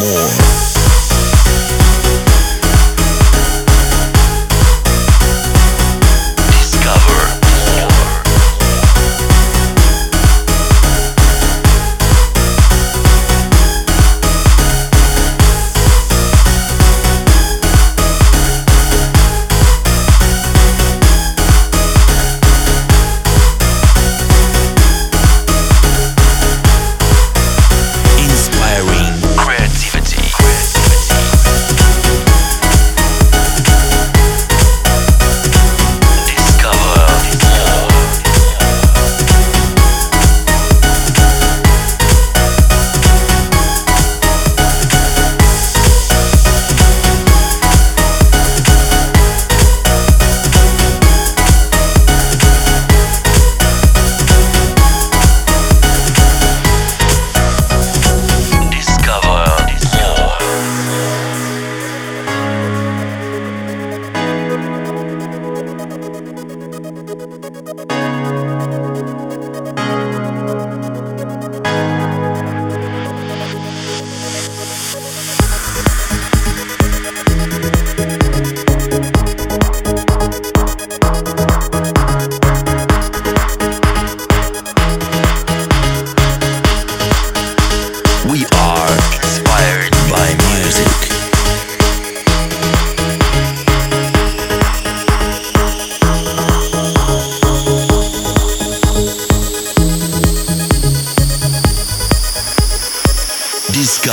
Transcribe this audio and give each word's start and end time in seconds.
more. 0.00 0.75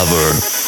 Discover 0.00 0.59